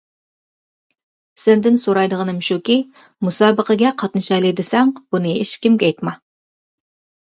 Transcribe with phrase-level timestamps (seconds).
[1.43, 2.79] سەندىن سورايدىغىنىم شۇكى:
[3.29, 6.21] مۇسابىقىگە قاتنىشايلى دېسەڭ، بۇنى ھېچكىمگە ئېيتما.